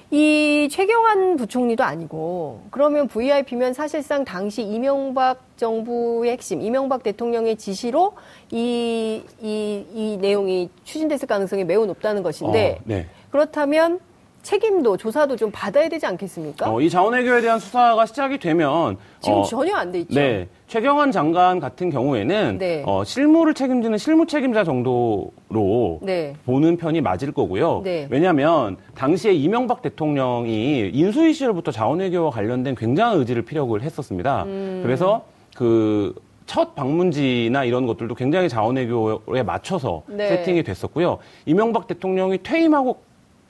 [0.09, 8.13] 이 최경환 부총리도 아니고 그러면 VIP면 사실상 당시 이명박 정부의 핵심, 이명박 대통령의 지시로
[8.49, 13.05] 이, 이, 이 내용이 추진됐을 가능성이 매우 높다는 것인데 어, 네.
[13.29, 13.99] 그렇다면
[14.41, 16.73] 책임도 조사도 좀 받아야 되지 않겠습니까?
[16.73, 20.15] 어, 이 자원외교에 대한 수사가 시작이 되면 지금 어, 전혀 안 돼 있죠.
[20.15, 20.47] 네.
[20.71, 22.81] 최경환 장관 같은 경우에는 네.
[22.85, 26.33] 어, 실무를 책임지는 실무 책임자 정도로 네.
[26.45, 27.81] 보는 편이 맞을 거고요.
[27.83, 28.07] 네.
[28.09, 34.43] 왜냐하면 당시에 이명박 대통령이 인수위 시절부터 자원외교와 관련된 굉장한 의지를 피력을 했었습니다.
[34.43, 34.79] 음.
[34.81, 35.25] 그래서
[35.57, 36.13] 그
[36.51, 40.27] 첫 방문지나 이런 것들도 굉장히 자원외교에 맞춰서 네.
[40.27, 41.19] 세팅이 됐었고요.
[41.45, 42.97] 이명박 대통령이 퇴임하고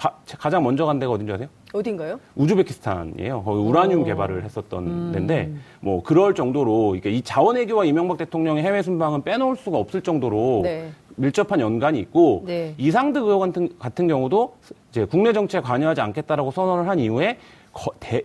[0.02, 1.48] 바- 가장 먼저 간 데가 어딘지 아세요?
[1.74, 2.20] 어딘가요?
[2.36, 3.44] 우즈베키스탄이에요.
[3.44, 4.04] 거기 우라늄 오.
[4.04, 5.12] 개발을 했었던 음.
[5.14, 10.90] 데인데 뭐 그럴 정도로 이 자원외교와 이명박 대통령의 해외 순방은 빼놓을 수가 없을 정도로 네.
[11.18, 12.74] 밀접한 연관이 있고 네.
[12.80, 14.56] 이상득 의원 같은, 같은 경우도
[14.90, 17.38] 이제 국내 정치에 관여하지 않겠다라고 선언을 한 이후에
[17.72, 18.24] 거- 대-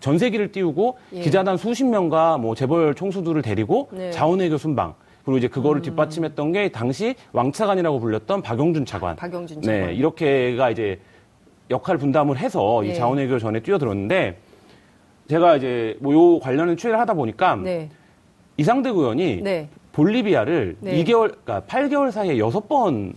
[0.00, 1.20] 전세기를 띄우고 예.
[1.22, 4.08] 기자단 수십 명과 뭐 재벌 총수들을 데리고 네.
[4.08, 4.12] 음.
[4.12, 4.92] 자원외교 순방
[5.26, 9.16] 그리고 이제 그거를 뒷받침했던 게 당시 왕차관이라고 불렸던 박용준 차관.
[9.16, 9.86] 박영준 차관.
[9.88, 11.00] 네, 이렇게가 이제
[11.68, 12.90] 역할 분담을 해서 예.
[12.90, 14.36] 이 자원외교 전에 뛰어들었는데
[15.28, 17.90] 제가 이제 뭐 요 관련된 취재를 하다 보니까 네.
[18.56, 19.68] 이상득 의원이 네.
[19.90, 21.02] 볼리비아를 네.
[21.02, 23.14] 2개월, 그러니까 8개월 사이에 6번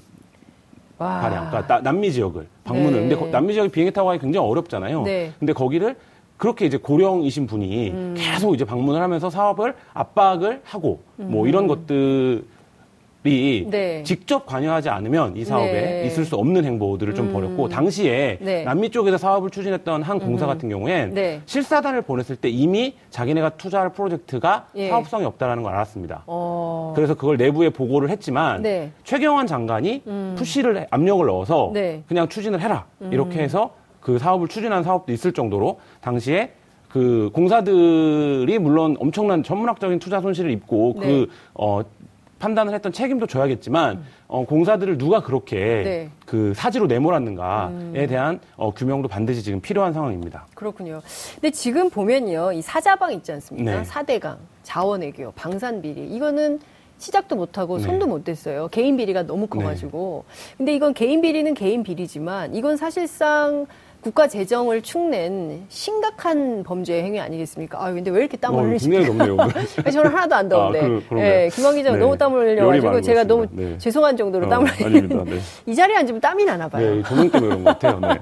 [0.98, 1.20] 와.
[1.22, 2.92] 가량, 그러니까 나- 남미 지역을 방문을.
[2.92, 3.00] 네.
[3.02, 5.04] 근데 거- 남미 지역에 비행기 타고 가기 굉장히 어렵잖아요.
[5.04, 5.32] 네.
[5.38, 5.96] 근데 거기를
[6.40, 8.16] 그렇게 이제 고령이신 분이 음.
[8.18, 12.46] 계속 이제 방문을 하면서 사업을 압박을 하고 뭐 이런 것들이
[13.66, 13.70] 음.
[13.70, 14.04] 네.
[14.04, 16.04] 직접 관여하지 않으면 이 사업에 네.
[16.08, 17.34] 있을 수 없는 행보들을 좀 음.
[17.34, 18.64] 벌였고 당시에 네.
[18.64, 21.42] 남미 쪽에서 사업을 추진했던 한 공사 같은 경우엔 네.
[21.46, 24.88] 실사단을 보냈을 때 이미 자기네가 투자할 프로젝트가 예.
[24.88, 26.24] 사업성이 없다라는 걸 알았습니다.
[26.26, 26.94] 어.
[26.96, 28.92] 그래서 그걸 내부에 보고를 했지만 네.
[29.04, 30.04] 최경환 장관이
[30.38, 32.02] 푸시를 해- 압력을 넣어서 네.
[32.08, 33.72] 그냥 추진을 해라 이렇게 해서
[34.10, 36.54] 그 사업을 추진한 사업도 있을 정도로 당시에
[36.90, 41.08] 그 공사들이 물론 엄청난 전문학적인 투자 손실을 입고 네.
[41.08, 41.82] 그 어,
[42.40, 46.04] 판단을 했던 책임도 져야겠지만 어, 공사들을 누가 그렇게 네.
[46.06, 46.12] 음.
[46.26, 50.48] 그 사지로 내몰았는가에 대한 어, 규명도 반드시 지금 필요한 상황입니다.
[50.56, 51.02] 그렇군요.
[51.36, 53.72] 근데 지금 보면요, 이 사자방 있지 않습니까?
[53.72, 53.84] 네.
[53.84, 56.60] 사대강, 자원외교, 방산비리 이거는
[57.00, 57.84] 시작도 못하고 네.
[57.84, 58.68] 손도 못 댔어요.
[58.70, 60.26] 개인 비리가 너무 커가지고.
[60.58, 63.68] 근데 이건 개인 비리는 개인 비리지만 이건 사실상
[64.02, 67.84] 국가 재정을 축낸 심각한 범죄 행위 아니겠습니까?
[67.84, 68.90] 아 근데 왜 이렇게 땀을 어, 흘리시죠?
[68.92, 69.38] 굉장히 덥네요.
[69.92, 70.80] 저는 하나도 안 더운데.
[70.80, 71.30] 아, 그- 그런가요?
[71.44, 72.02] 예, 김광 기자가 네.
[72.02, 73.48] 너무 땀을 흘려가지고 제가 것 너무.
[73.52, 73.78] 네.
[73.78, 74.70] 죄송한 정도로 어, 땀을.
[74.70, 75.40] 흘리는데 네.
[75.66, 76.96] 이 자리에 앉으면 땀이 나나 봐요.
[76.96, 78.00] 네, 조명 때문에 그런 것 같아요.
[78.00, 78.20] 네.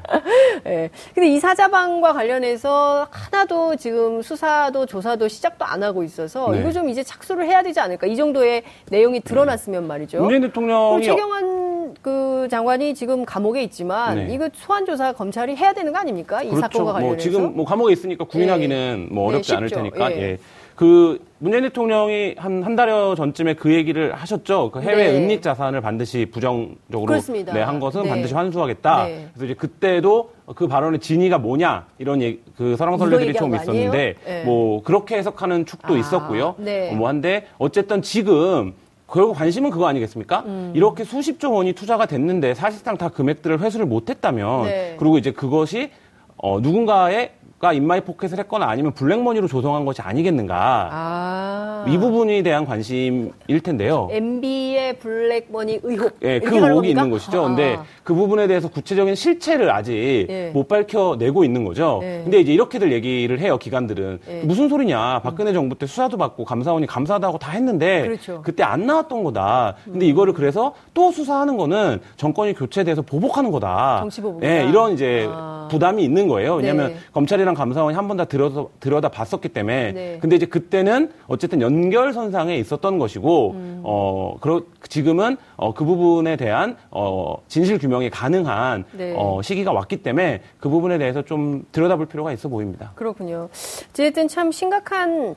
[0.65, 0.89] 예.
[1.13, 6.59] 근데 이 사자방과 관련해서 하나도 지금 수사도 조사도 시작도 안 하고 있어서 네.
[6.61, 8.07] 이거 좀 이제 착수를 해야 되지 않을까.
[8.07, 10.21] 이 정도의 내용이 드러났으면 말이죠.
[10.21, 11.66] 문재인 대통령이 최경환
[12.01, 14.33] 그 장관이 지금 감옥에 있지만 네.
[14.33, 16.43] 이거 소환 조사 검찰이 해야 되는 거 아닙니까?
[16.43, 17.07] 이 사건과 관련해서.
[17.07, 19.81] 뭐 지금 뭐 감옥에 있으니까 구인하기는 뭐 네, 어렵지 않을 쉽죠.
[19.81, 20.11] 테니까.
[20.13, 20.21] 예.
[20.21, 20.37] 예.
[20.75, 24.69] 그 문재인 대통령이 한 한 달여 전쯤에 그 얘기를 하셨죠.
[24.71, 25.17] 그 해외 네.
[25.17, 27.07] 은닉 자산을 반드시 부정적으로.
[27.53, 28.09] 네, 한 것은 네.
[28.09, 29.03] 반드시 환수하겠다.
[29.05, 29.27] 네.
[29.33, 32.75] 그래서 이제 그때도 그 발언의 진위가 뭐냐 이런 얘기, 그
[33.31, 33.55] 이거 좀?
[33.55, 34.43] 있었는데 네.
[34.43, 36.55] 뭐 그렇게 해석하는 축도 아, 있었고요.
[36.59, 36.93] 네.
[36.93, 38.73] 뭐 한데 어쨌든 지금
[39.07, 40.43] 결국 관심은 그거 아니겠습니까?
[40.45, 40.71] 음.
[40.75, 44.95] 이렇게 수십조 원이 투자가 됐는데 사실상 다 금액들을 회수를 못했다면 네.
[44.99, 45.91] 그리고 이제 그것이
[46.35, 50.89] 어, 누군가의 가 in my pocket을 했거나 아니면 블랙머니로 조성한 것이 아니겠는가.
[50.91, 51.85] 아.
[51.87, 54.07] 이 부분에 대한 관심일 텐데요.
[54.11, 56.17] MB의 블랙머니 의혹.
[56.21, 56.89] 예, 그 의혹이?
[56.89, 57.41] 있는 것이죠.
[57.41, 57.47] 아.
[57.47, 60.51] 근데 그 부분에 대해서 구체적인 실체를 아직 예.
[60.53, 61.99] 못 밝혀내고 있는 거죠.
[62.03, 62.21] 예.
[62.23, 64.19] 근데 이제 이렇게들 얘기를 해요, 기관들은.
[64.29, 64.41] 예.
[64.43, 65.21] 무슨 소리냐.
[65.23, 68.41] 박근혜 정부 때 수사도 받고 감사원이 감사하다고 다 했는데 그렇죠.
[68.43, 69.77] 그때 안 나왔던 거다.
[69.83, 73.97] 근데 이거를 그래서 또 수사하는 거는 정권이 교체돼서 보복하는 거다.
[74.01, 74.47] 정치 보복이다.
[74.47, 75.67] 예, 이런 이제 아.
[75.71, 76.55] 부담이 있는 거예요.
[76.57, 76.97] 왜냐하면 네.
[77.13, 79.91] 검찰이 랑 감사원이 한 번 다 들여다, 들여다 봤었기 때문에.
[79.93, 80.17] 네.
[80.21, 83.81] 근데 이제 그때는 어쨌든 연결선상에 있었던 것이고, 음.
[83.83, 89.13] 어, 그러, 지금은 어, 그 부분에 대한 어, 진실 규명이 가능한 네.
[89.17, 92.91] 어, 시기가 왔기 때문에 그 부분에 대해서 좀 들여다볼 필요가 있어 보입니다.
[92.95, 93.49] 그렇군요.
[93.89, 95.35] 어쨌든 참 심각한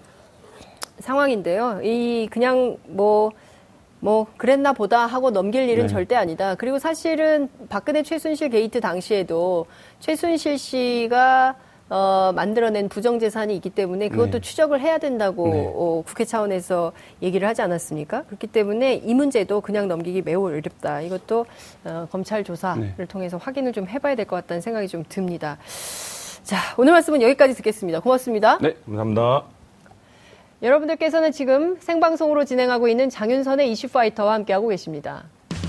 [0.99, 1.81] 상황인데요.
[1.83, 3.31] 이 그냥 뭐,
[4.01, 5.89] 뭐, 그랬나 보다 하고 넘길 일은 네.
[5.89, 6.55] 절대 아니다.
[6.55, 9.67] 그리고 사실은 박근혜 최순실 게이트 당시에도
[10.01, 11.55] 최순실 씨가
[11.91, 14.41] 어, 만들어낸 부정재산이 있기 때문에 그것도 네.
[14.41, 15.67] 추적을 해야 된다고 네.
[15.67, 18.23] 어, 국회 차원에서 얘기를 하지 않았습니까?
[18.23, 21.01] 그렇기 때문에 이 문제도 그냥 넘기기 매우 어렵다.
[21.01, 21.47] 이것도
[21.85, 23.05] 어, 검찰 조사를 네.
[23.07, 25.59] 통해서 확인을 좀 해봐야 될 것 같다는 생각이 좀 듭니다.
[26.45, 27.99] 자, 오늘 말씀은 여기까지 듣겠습니다.
[28.01, 28.59] 고맙습니다.
[28.61, 29.45] 네, 감사합니다.
[30.63, 35.25] 여러분들께서는 지금 생방송으로 진행하고 있는 장윤선의 이슈파이터와 함께하고 계십니다.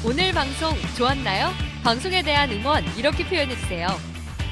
[0.05, 1.47] 오늘 방송 좋았나요?
[1.84, 4.11] 방송에 대한 응원 이렇게 표현해주세요.